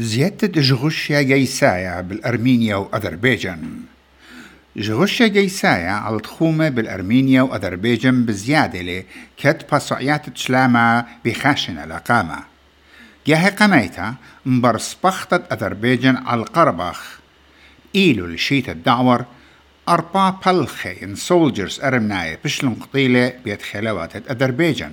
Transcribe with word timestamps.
زيادة 0.00 0.60
جغوشيا 0.62 1.22
جيسايا 1.22 2.00
بالأرمينيا 2.00 2.76
وأذربيجان 2.76 3.80
جغوشيا 4.76 5.26
جيسايا 5.26 5.90
على 5.90 6.20
تخومة 6.20 6.68
بالأرمينيا 6.68 7.42
وأذربيجان 7.42 8.24
بزيادة 8.24 8.80
لي 8.80 9.04
كت 9.36 9.66
باسعيات 9.72 10.30
تشلاما 10.30 11.06
بخاشن 11.24 11.78
الأقامة. 11.78 12.38
جاه 13.26 13.48
قميتا 13.48 14.14
مبرس 14.46 14.96
بختت 15.04 15.52
أذربيجان 15.52 16.16
على 16.16 16.40
القرباخ. 16.40 17.18
إيلو 17.96 18.26
لشيت 18.26 18.68
الدعور 18.68 19.24
أربع 19.88 20.30
بلخي 20.30 20.96
إن 21.02 21.14
سولجرز 21.14 21.80
أرمناي 21.80 22.38
بشلون 22.44 22.74
قطيلة 22.74 23.32
بيت 23.44 23.62
خلوات 23.62 24.30
أذربيجان. 24.30 24.92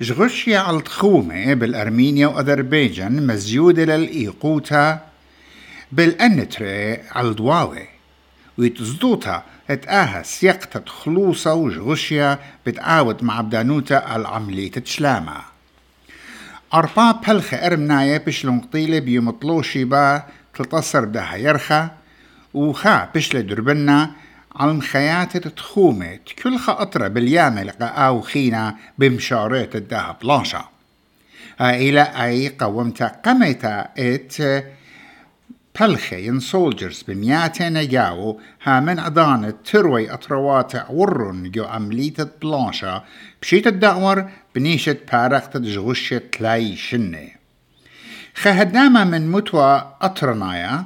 جغشيا 0.00 0.58
على 0.58 0.76
التخومة 0.76 1.54
بالأرمينيا 1.54 2.26
وأذربيجان 2.26 3.26
مزيودة 3.26 3.84
للإيقوتا 3.84 5.00
بالأنتري 5.92 6.98
على 7.10 7.28
الدواوي 7.28 7.88
ويتزدوتا 8.58 9.42
اتآها 9.70 10.22
سيقتة 10.22 10.82
خلوصة 10.86 11.54
وجغشيا 11.54 12.38
بتعاود 12.66 13.24
مع 13.24 13.40
بدانوتا 13.40 14.16
العملية 14.16 14.70
تشلاما. 14.70 15.42
أربع 16.74 17.10
بلخة 17.10 17.56
أرمناية 17.56 18.18
بشلون 18.18 18.60
قطيلة 18.60 18.98
بيمطلوشي 18.98 19.84
با 19.84 20.22
تلتصر 20.54 21.04
دها 21.04 21.36
يرخا 21.36 21.90
وخا 22.54 23.08
بشل 23.14 23.46
دربنا 23.46 24.10
على 24.56 24.72
مخيات 24.72 25.36
تخومة 25.36 26.18
كل 26.42 26.58
خاطرة 26.58 27.08
باليامة 27.08 27.62
لقاء 27.62 28.20
خينا 28.20 28.76
بمشارات 28.98 29.76
الدهب 29.76 30.16
بلانشا 30.22 30.68
إلى 31.60 32.02
أي 32.02 32.48
قومتا 32.48 33.06
قمتا 33.06 33.88
إت 33.98 34.64
بلخين 35.80 36.40
سولجرز 36.40 37.02
بمياتين 37.02 37.88
جاو 37.88 38.40
ها 38.62 38.80
من 38.80 38.98
عدانة 38.98 39.54
تروي 39.64 40.12
أطروات 40.12 40.72
ورن 40.90 41.50
جو 41.50 41.64
عملية 41.64 42.14
بلانشا 42.42 43.04
بشيت 43.42 43.66
الدعور 43.66 44.28
بنيشة 44.54 44.96
بارقت 45.12 45.56
جغشة 45.56 46.22
تلاي 46.32 46.76
شنة. 46.76 47.28
خهدامة 48.34 49.04
من 49.04 49.32
متوى 49.32 49.94
أطرنايا 50.02 50.84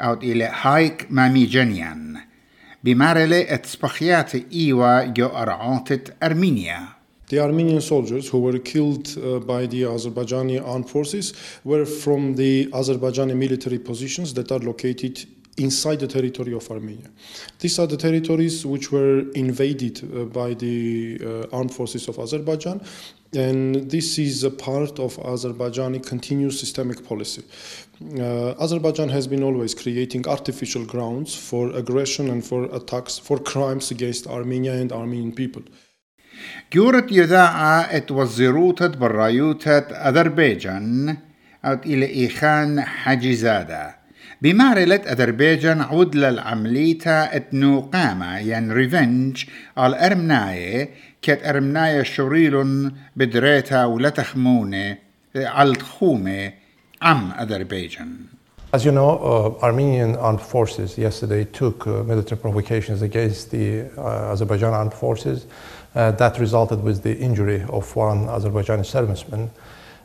أو 0.00 0.14
إلى 0.14 0.52
هايك 0.62 1.06
مامي 1.10 1.46
جنيان. 1.46 2.33
بمارلة 2.83 3.53
اتسبخيات 3.53 4.35
إيوا 4.53 5.05
جو 5.05 5.27
أرعاتت 5.27 6.13
أرمينيا 6.23 6.99
The 7.31 7.37
Armenian 7.37 7.79
soldiers 7.79 8.27
who 8.29 8.39
were 8.39 8.57
killed 8.57 9.15
uh, 9.15 9.37
by 9.37 9.67
the 9.67 9.83
Azerbaijani 9.83 10.57
armed 10.65 10.89
forces 10.89 11.33
were 11.63 11.85
from 11.85 12.35
the 12.35 12.65
Azerbaijani 12.73 13.35
military 13.37 13.77
positions 13.77 14.33
that 14.33 14.51
are 14.51 14.57
located 14.57 15.27
inside 15.57 15.99
the 15.99 16.07
territory 16.07 16.53
of 16.53 16.69
Armenia. 16.71 17.09
These 17.59 17.79
are 17.79 17.87
the 17.87 17.97
territories 17.97 18.65
which 18.65 18.91
were 18.91 19.29
invaded 19.31 20.01
uh, 20.03 20.25
by 20.25 20.53
the 20.53 21.19
uh, 21.21 21.57
armed 21.57 21.73
forces 21.73 22.07
of 22.07 22.17
Azerbaijan, 22.17 22.81
and 23.33 23.75
this 23.91 24.17
is 24.17 24.43
a 24.43 24.49
part 24.49 24.99
of 24.99 25.17
Azerbaijani 25.17 26.05
continuous 26.05 26.59
systemic 26.59 27.05
policy. 27.05 27.43
Uh, 28.17 28.51
Azerbaijan 28.63 29.09
has 29.09 29.27
been 29.27 29.43
always 29.43 29.75
creating 29.75 30.27
artificial 30.27 30.85
grounds 30.85 31.35
for 31.35 31.69
aggression 31.75 32.29
and 32.29 32.43
for 32.45 32.63
attacks, 32.73 33.19
for 33.19 33.37
crimes 33.37 33.91
against 33.91 34.25
Armenia 34.27 34.73
and 34.73 34.91
Armenian 34.91 35.33
people. 35.33 35.63
جورت 36.73 37.11
يذاعة 37.11 37.81
اتوزروتت 37.97 38.97
برايوتت 38.97 39.91
أذربيجان 39.91 41.17
أو 41.65 41.73
إلى 41.85 42.05
إيخان 42.05 42.81
حجزادة 42.81 43.95
بمارلة 44.44 44.96
أذربيجان 44.96 45.80
عود 45.80 46.16
للعمليتا 46.16 47.36
اتنو 47.36 47.80
قامة 47.80 48.38
ين 48.38 48.72
ريفنج 48.72 49.44
على 49.76 50.06
أرمناية 50.06 50.88
كت 51.22 51.40
أرمناية 51.44 52.02
شريل 52.02 52.90
بدريتا 53.16 53.84
ولتخمونة 53.84 54.96
على 55.36 55.70
الخومة 55.70 56.52
عم 57.02 57.32
أذربيجان 57.40 58.08
As 58.74 58.84
you 58.84 58.92
know, 58.92 59.10
uh, 59.18 59.64
Armenian 59.64 60.16
armed 60.16 60.42
forces 60.42 60.98
yesterday 60.98 61.44
took 61.44 61.86
uh, 61.86 62.02
military 62.02 62.38
provocations 62.38 63.02
against 63.02 63.50
the 63.50 63.66
uh, 63.96 64.32
Azerbaijan 64.32 64.74
armed 64.74 64.92
forces. 64.92 65.46
Uh, 65.94 66.10
that 66.10 66.38
resulted 66.40 66.82
with 66.82 67.02
the 67.02 67.16
injury 67.16 67.64
of 67.70 67.96
one 67.96 68.26
Azerbaijani 68.26 68.84
serviceman. 68.84 69.48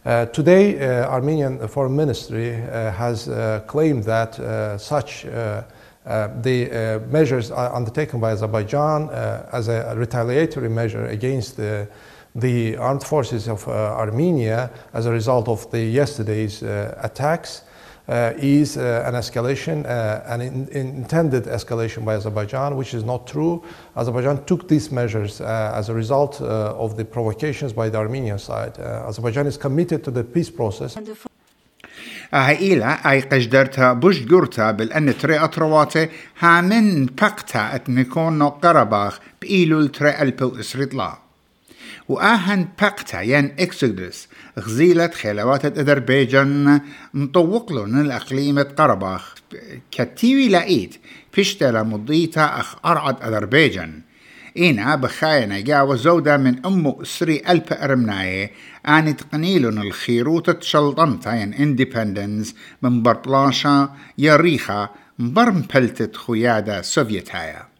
Uh, 0.05 0.25
today, 0.27 0.79
uh, 0.79 1.09
Armenian 1.09 1.67
Foreign 1.67 1.95
Ministry 1.95 2.53
has 2.53 3.25
claimed 3.67 4.03
that 4.05 4.35
such 4.79 5.23
the 5.23 7.01
measures 7.09 7.51
undertaken 7.51 8.19
by 8.19 8.31
Azerbaijan 8.31 9.09
as 9.51 9.67
a 9.67 9.93
retaliatory 9.97 10.69
measure 10.69 11.05
against 11.07 11.57
the 11.57 11.87
the 12.35 12.77
armed 12.77 13.03
forces 13.03 13.47
of 13.47 13.67
uh, 13.67 13.71
Armenia 13.71 14.69
as 14.93 15.05
a 15.05 15.11
result 15.11 15.47
of 15.47 15.69
the 15.71 15.81
yesterday's 15.81 16.63
uh, 16.63 16.97
attacks. 17.01 17.61
uh, 17.61 17.69
is 18.09 18.76
uh, 18.76 19.04
an 19.06 19.15
escalation, 19.15 19.87
uh, 19.87 20.22
an 20.26 20.41
in, 20.41 20.69
intended 20.69 21.44
escalation 21.44 22.04
by 22.04 22.15
Azerbaijan, 22.15 22.76
which 22.76 22.94
is 22.94 23.04
not 23.04 23.26
true. 23.26 23.62
Azerbaijan 23.97 24.44
took 24.44 24.69
these 24.69 24.91
measures 24.92 25.41
as 25.41 25.88
a 25.88 25.94
result 25.94 26.41
of 26.41 26.97
the 26.97 27.04
provocations 27.04 27.72
by 27.72 27.88
the 27.88 27.98
Armenian 27.98 28.38
side. 28.38 28.78
Azerbaijan 28.78 29.47
is 29.47 29.56
committed 29.56 30.04
to 30.04 30.10
the 30.10 30.25
peace 30.25 30.50
process. 30.50 30.97
هايلا 32.34 33.10
اي 33.10 33.20
قجدرتا 33.20 33.92
بوش 33.92 34.20
جورتا 34.20 34.70
بالان 34.70 35.19
تري 35.19 35.38
اطرواتي 35.38 36.09
ها 36.38 36.60
من 36.60 37.06
بقتا 37.06 37.75
اتنكون 37.75 38.42
قرباخ 38.42 39.20
بإيلو 39.42 39.87
تري 39.87 40.22
البو 40.22 40.60
اسريطلا 40.60 41.19
وآهن 42.09 42.68
باقتا 42.81 43.22
ين 43.22 43.52
إكسودس 43.59 44.28
غزيلة 44.59 45.08
خلوات 45.08 45.66
أذربيجان 45.66 46.81
مطوقلون 47.14 48.02
الأقليمة 48.02 48.64
قرباخ. 48.64 49.36
كتيوي 49.92 50.50
لقيت 50.50 50.96
فيشتلا 51.31 51.84
مضيتا 51.84 52.59
أخ 52.59 52.75
أرعد 52.86 53.24
أذربيجان. 53.24 54.02
إينا 54.58 54.96
بخاينا 54.96 55.59
جاوة 55.59 55.96
زودة 55.96 56.38
من 56.38 56.66
أمو 56.66 57.03
سري 57.03 57.42
ألب 57.50 57.64
أرمناي 57.72 58.52
آني 58.88 59.14
تقنيلون 59.14 59.78
الخيروت 59.78 60.50
تشلطنتا 60.50 61.34
ين 61.36 61.53
اندبندنس 61.53 62.56
من 62.81 63.03
برطلاشا 63.03 63.90
يريخا 64.18 64.90
مبرمبلتت 65.20 66.16
خيادة 66.16 66.81
سوفيتايا. 66.81 67.78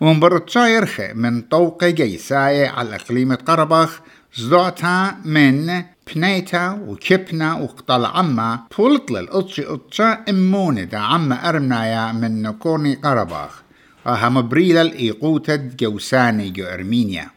ومن 0.00 0.20
برتشايرخة 0.20 1.12
من 1.12 1.40
طوق 1.40 1.84
جيساية 1.84 2.68
على 2.68 2.96
إقليم 2.96 3.34
قرباخ 3.34 4.00
زدوتا 4.36 5.16
من 5.24 5.82
بنيتا 6.14 6.70
وكبنا 6.86 7.54
وقطل 7.54 8.04
عما 8.04 8.60
بولطل 8.78 9.16
الأطشي 9.16 9.64
أطشا 9.66 10.24
إمونة 10.28 10.82
دا 10.82 10.98
عما 10.98 11.48
أرمنايا 11.48 12.12
من 12.12 12.42
نكورني 12.42 12.94
قرباخ. 12.94 13.62
وهم 14.06 14.48
بريلا 14.48 14.82
الإيقوتة 14.82 15.56
جوساني 15.56 16.50
جو 16.50 16.64
أرمينيا. 16.64 17.30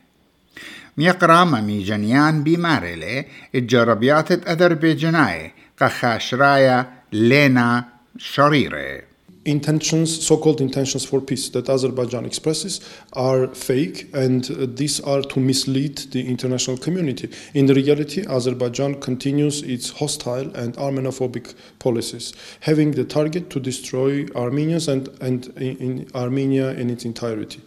ميقرا 0.97 1.43
مامي 1.43 1.83
جنيان 1.83 2.43
بمارلي 2.43 3.25
الجربيات 3.55 4.31
أذربيجناي 4.31 5.51
قخاشرايا 5.81 6.87
لينا 7.13 7.85
شريره 8.17 9.01
intentions, 9.46 10.26
so-called 10.26 10.60
intentions 10.60 11.04
for 11.04 11.20
peace 11.20 11.48
that 11.50 11.68
Azerbaijan 11.68 12.24
expresses 12.24 12.80
are 13.12 13.46
fake 13.48 14.08
and 14.12 14.50
uh, 14.50 14.66
these 14.68 15.00
are 15.00 15.22
to 15.22 15.40
mislead 15.40 15.98
the 16.10 16.28
international 16.28 16.76
community. 16.76 17.30
In 17.54 17.66
reality, 17.66 18.26
Azerbaijan 18.26 19.00
continues 19.00 19.62
its 19.62 19.90
hostile 19.90 20.54
and 20.56 20.74
Armenophobic 20.76 21.54
policies, 21.78 22.34
having 22.60 22.90
the 22.90 23.04
target 23.04 23.48
to 23.50 23.60
destroy 23.60 24.26
Armenians 24.34 24.88
and, 24.88 25.08
and 25.20 25.46
in, 25.56 25.76
in 25.76 26.10
Armenia 26.14 26.70
in 26.70 26.90
its 26.90 27.04
entirety. 27.04 27.60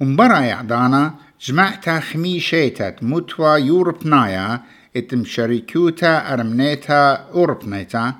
ومبرا 0.00 0.38
يعدانا 0.40 1.14
جمعتا 1.40 2.00
خميشيتت 2.00 3.02
متوى 3.02 3.60
يوروبنايا 3.60 4.60
اتم 4.96 5.24
شريكوتا 5.24 6.32
ارمنيتا 6.32 7.12
اوربنيتا 7.34 8.14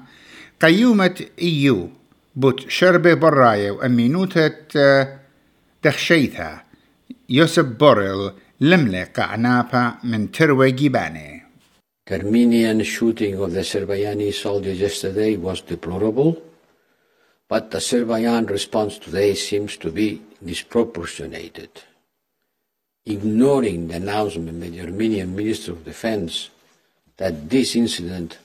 قيومة 0.60 1.26
ايو 1.42 1.88
بوت 2.36 2.68
شربة 2.68 3.14
براية 3.14 3.70
وأمينوتة 3.70 4.50
تخشيتها 5.82 6.64
يوسف 7.28 7.64
بوريل 7.64 8.30
لملة 8.60 9.04
قعنابة 9.04 9.94
من 10.04 10.32
تروي 10.32 10.70
جيباني 10.70 11.38
Armenian 12.10 12.82
shooting 12.84 13.34
of 13.38 13.52
the 13.52 13.60
Serbayani 13.60 14.32
soldiers 14.32 14.80
yesterday 14.80 15.36
was 15.36 15.60
deplorable, 15.60 16.42
but 17.48 17.70
the 17.70 17.78
Serbayan 17.78 18.48
response 18.48 18.98
today 18.98 19.34
seems 19.34 19.76
to 19.76 19.90
be 19.90 20.22
disproportionated. 20.42 21.68
Ignoring 23.04 23.88
the 23.88 23.96
announcement 23.96 24.58
by 24.58 24.68
the 24.70 24.80
Armenian 24.80 25.36
Minister 25.36 25.72
of 25.72 25.84
Defense 25.84 26.48
that 27.18 27.50
this 27.50 27.76
incident 27.76 28.38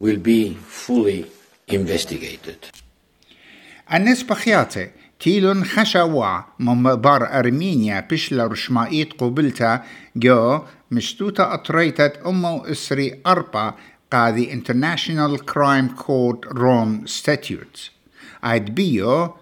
will 0.00 0.18
be 0.18 0.54
fully 0.54 1.30
investigated. 1.68 2.58
النسبة 3.93 4.35
خياتي 4.35 4.89
تيلون 5.19 5.65
خشوا 5.65 6.41
من 6.59 6.95
بار 6.95 7.39
أرمينيا 7.39 8.07
بشلا 8.11 8.47
رشمائيت 8.47 9.13
قبلتا 9.13 9.83
جو 10.15 10.61
مشتوتا 10.91 11.53
أطريتت 11.53 12.19
أمو 12.25 12.65
إسري 12.65 13.19
أربا 13.27 13.75
قاضي 14.11 14.51
International 14.51 15.37
Crime 15.37 15.89
Court 15.97 16.53
Rome 16.53 17.07
Statutes. 17.07 17.91
عيد 18.43 18.75
بيو 18.75 19.33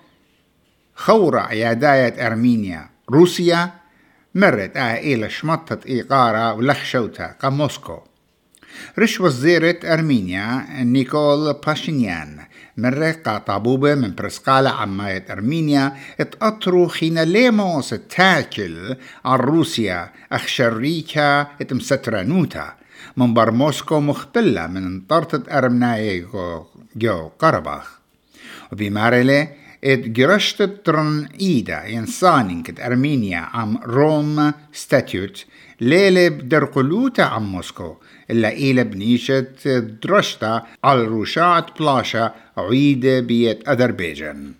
خورة 0.95 1.39
عياداية 1.39 2.27
أرمينيا. 2.27 2.89
روسيا 3.09 3.71
مرت 4.35 4.77
إلى 4.77 5.29
شمطة 5.29 5.79
إيقارة 5.87 6.53
ولخشوتا 6.53 7.27
كموسكو 7.41 7.99
رش 8.99 9.21
وزيرة 9.21 9.79
أرمينيا 9.83 10.65
نيكول 10.83 11.53
باشينيان. 11.53 12.39
مرة 12.81 13.11
قاطابوبة 13.11 13.95
من 13.95 14.15
برسقالة 14.15 14.69
عماية 14.69 15.25
أرمينيا 15.31 15.97
اتقطروا 16.19 16.87
خينا 16.87 17.25
ليموس 17.25 17.93
التاكل 17.93 18.95
عن 19.25 19.39
روسيا 19.39 20.11
أخ 20.31 20.47
شريكا 20.47 21.41
اتمسترانوتا 21.61 22.73
من 23.17 23.33
بر 23.33 23.51
موسكو 23.51 23.99
مخبلة 23.99 24.67
من 24.67 25.01
طرطة 25.01 25.57
أرمناي 25.57 26.25
جو 26.95 27.27
قرباخ. 27.39 27.99
وبمارلة 28.71 29.47
ات 29.83 29.99
جرشت 29.99 30.61
ترن 30.61 31.27
إيدا 31.41 31.85
ينصانين 31.85 32.63
كت 32.63 32.79
أرمينيا 32.79 33.37
عم 33.37 33.77
روم 33.85 34.53
ستاتيوت 34.73 35.45
ليلة 35.81 36.29
بدرقلوتا 36.29 37.21
عم 37.21 37.51
موسكو 37.51 37.95
إلا 38.31 38.49
إيلا 38.49 38.83
بنيشت 38.83 39.67
درشتا 40.03 40.63
على 40.83 41.03
روشات 41.03 41.79
بلاشا 41.79 42.33
عيدة 42.57 43.19
بيت 43.19 43.69
أذربيجان 43.69 44.53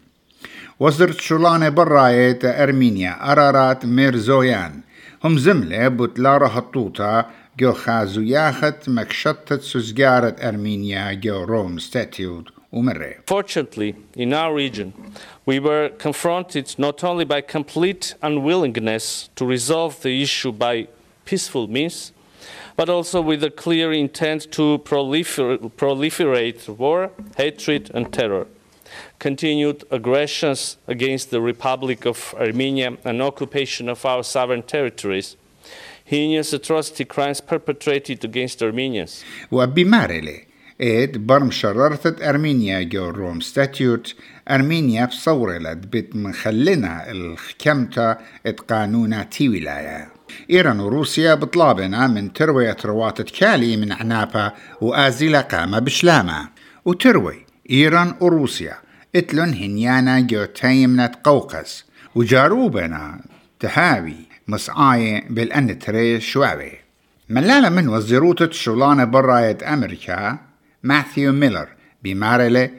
وزرت 0.80 1.22
شولانة 1.22 1.70
براية 1.70 2.40
أرمينيا 2.44 3.32
أرارات 3.32 3.86
ميرزويان 3.86 4.82
هم 5.24 5.38
زملة 5.38 5.88
بتلارا 5.88 6.48
هطوطة 6.48 7.26
جو 7.60 7.74
خازو 7.74 8.22
ياخت 8.22 8.90
مكشطت 8.90 9.62
سزجارة 9.62 10.36
أرمينيا 10.44 11.14
جو 11.14 11.44
روم 11.44 11.80
ستاتيوت 11.80 12.59
umre. 12.74 13.18
Fortunately, 13.26 13.96
in 14.16 14.34
our 14.34 14.54
region, 14.54 14.94
we 15.46 15.60
were 15.60 15.90
confronted 15.98 16.76
not 16.78 17.04
only 17.04 17.26
by 17.26 17.42
complete 17.42 18.16
unwillingness 18.22 19.30
to 19.36 19.46
resolve 19.46 20.02
the 20.02 20.22
issue 20.22 20.52
by 20.52 20.88
peaceful 21.26 21.68
means, 21.68 22.12
but 22.76 22.90
also 22.90 23.22
with 23.22 23.44
a 23.44 23.50
clear 23.50 23.92
intent 23.92 24.52
to 24.52 24.80
prolifer- 24.80 25.72
proliferate 25.74 26.70
war, 26.78 27.12
hatred, 27.38 27.92
and 27.94 28.14
terror. 28.14 28.48
Continued 29.20 29.84
aggressions 29.92 30.78
against 30.88 31.30
the 31.30 31.42
Republic 31.42 32.06
of 32.06 32.34
Armenia 32.40 32.98
and 33.04 33.22
occupation 33.22 33.90
of 33.90 34.06
our 34.06 34.24
sovereign 34.24 34.64
territories 34.64 35.36
heinous 36.10 36.54
atrocity 36.54 37.06
crimes 37.06 37.40
perpetrated 37.40 38.26
against 38.26 38.64
Armenians. 38.64 39.24
إد 40.82 41.28
برم 41.28 41.52
شررت 41.52 42.22
أرمينيا 42.22 42.82
جو 42.82 43.10
روم 43.10 43.42
ستاتيوت. 43.42 44.16
أرمينيا 44.52 45.06
بصورلت 45.06 45.78
بت 45.78 46.16
مخلنا 46.16 47.12
الخكمتا 47.12 48.18
ات 48.46 48.60
قانونا 48.60 49.24
تي 49.24 49.50
ولاية. 49.50 50.08
إيران 50.52 50.80
وروسيا 50.80 51.36
بطلابنا 51.36 52.08
من 52.08 52.34
تروية 52.34 52.78
رواتة 52.86 53.24
كالي 53.40 53.78
من 53.78 53.92
عنابة 53.92 54.52
وآزيلا 54.82 55.42
قامة 55.42 55.80
بشلامة. 55.80 56.50
وتروي 56.86 57.46
إيران 57.72 58.14
وروسيا 58.20 58.76
اتلن 59.16 59.54
هنيانا 59.54 60.20
جو 60.20 60.46
تيمنة 60.46 61.12
قوقس. 61.24 61.86
وجاروبنا 62.16 63.20
تهاوي 63.60 64.16
مصعاية 64.48 65.24
بالأن 65.30 65.80
تري 65.80 66.20
شوابي 66.20 66.72
ملالة 67.30 67.70
من 67.70 67.88
وزيروتة 67.90 68.52
شولانة 68.52 69.04
براية 69.04 69.58
أمريكا 69.74 70.49
ماثيو 70.83 71.33
ميلر 71.33 71.69
بمارلة 72.03 72.71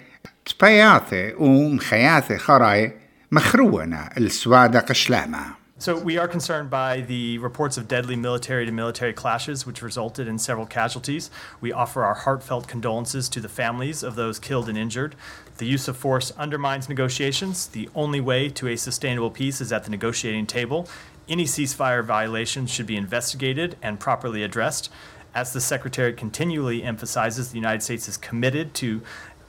تبياثي 0.45 1.33
ومخياثي 1.33 2.37
خراي 2.37 2.93
مخرونا 3.31 4.17
السوادة 4.17 4.79
قشلامة 4.79 5.65
So 5.77 5.99
we 5.99 6.17
are 6.17 6.27
concerned 6.29 6.69
by 6.69 7.01
the 7.01 7.37
reports 7.39 7.75
of 7.75 7.89
deadly 7.89 8.15
military 8.15 8.65
to 8.65 8.71
military 8.71 9.11
clashes, 9.11 9.65
which 9.67 9.81
resulted 9.81 10.25
in 10.25 10.39
several 10.39 10.65
casualties. 10.65 11.29
We 11.59 11.73
offer 11.73 12.01
our 12.05 12.13
heartfelt 12.13 12.65
condolences 12.69 13.27
to 13.29 13.41
the 13.41 13.49
families 13.49 14.01
of 14.01 14.15
those 14.15 14.39
killed 14.39 14.69
and 14.69 14.77
injured. 14.77 15.15
The 15.57 15.65
use 15.65 15.89
of 15.89 15.97
force 15.97 16.31
undermines 16.37 16.87
negotiations. 16.87 17.67
The 17.67 17.89
only 17.93 18.21
way 18.21 18.47
to 18.51 18.69
a 18.69 18.77
sustainable 18.77 19.31
peace 19.31 19.59
is 19.59 19.73
at 19.73 19.83
the 19.83 19.89
negotiating 19.89 20.47
table. 20.47 20.87
Any 21.27 21.43
ceasefire 21.43 22.05
violations 22.05 22.71
should 22.71 22.87
be 22.87 22.95
investigated 22.95 23.75
and 23.81 23.99
properly 23.99 24.43
addressed. 24.43 24.89
As 25.43 25.51
the 25.53 25.61
Secretary 25.73 26.13
continually 26.13 26.79
emphasizes, 26.83 27.51
the 27.51 27.57
United 27.57 27.83
States 27.83 28.07
is 28.07 28.17
committed 28.29 28.73
to 28.81 29.01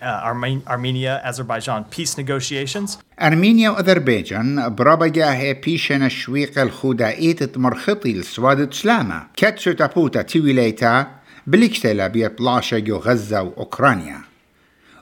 uh, 0.02 0.28
Arme- 0.30 0.62
Armenia 0.66 1.20
Azerbaijan 1.24 1.84
peace 1.84 2.16
negotiations. 2.18 2.98
أرمينيا 3.22 3.70
وأذربيجان 3.70 4.74
برابجاه 4.74 5.52
بيشن 5.52 6.02
الشويق 6.02 6.58
الخودائيت 6.58 7.42
تمرخطي 7.42 8.10
السواد 8.10 8.74
سلامة 8.74 9.26
كاتشو 9.36 9.72
تابوتا 9.72 10.22
تيويليتا 10.22 11.06
بليكتلا 11.46 12.06
بيطلاشا 12.06 12.78
جو 12.78 12.96
غزة 12.96 13.42
وأوكرانيا 13.42 14.20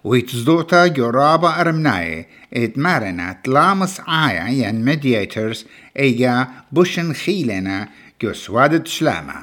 ويتزدوتا 0.04 0.86
جو 0.86 1.10
رابا 1.10 1.60
أرمناي 1.60 2.26
اتمارنا 2.54 3.40
تلامس 3.44 4.00
عايا 4.00 4.48
ين 4.48 4.84
ميدياترز 4.84 5.66
ايجا 5.98 6.48
بوشن 6.72 7.12
خيلنا 7.12 7.88
جو 8.22 8.32
سواد 8.32 8.88
سلامة 8.88 9.34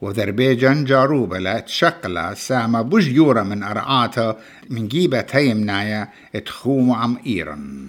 وذربيجان 0.00 0.84
جاروبة 0.84 1.38
لا 1.38 1.60
تشقلا 1.60 2.34
ساما 2.34 2.82
بوش 2.82 3.06
يورا 3.06 3.42
من 3.42 3.62
أرعاتا 3.62 4.38
من 4.70 4.88
جيبة 4.88 5.20
تيمنايا 5.20 6.08
تخوم 6.46 6.92
عم 6.92 7.18
إيران 7.26 7.88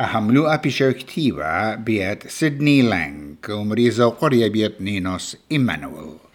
أهملو 0.00 0.46
أبيشو 0.46 0.92
كتيبة 0.92 1.74
بيت 1.74 2.28
سيدني 2.28 2.82
لانك 2.82 3.48
ومريزة 3.48 4.08
قرية 4.08 4.48
بيت 4.48 4.80
نينوس 4.80 5.36
إيمانويل. 5.52 6.31